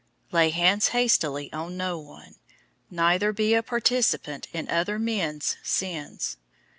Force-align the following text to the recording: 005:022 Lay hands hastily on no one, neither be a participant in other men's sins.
005:022 0.29 0.33
Lay 0.33 0.49
hands 0.49 0.87
hastily 0.87 1.53
on 1.53 1.77
no 1.77 1.99
one, 1.99 2.33
neither 2.89 3.31
be 3.31 3.53
a 3.53 3.61
participant 3.61 4.47
in 4.51 4.67
other 4.67 4.97
men's 4.97 5.57
sins. 5.61 6.37